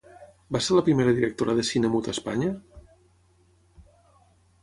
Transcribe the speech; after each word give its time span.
Va 0.55 0.59
ser 0.67 0.77
la 0.77 0.83
primera 0.87 1.11
directora 1.17 1.53
de 1.59 1.65
cine 1.69 1.91
mut 1.97 2.09
a 2.09 2.15
Espanya? 2.17 2.49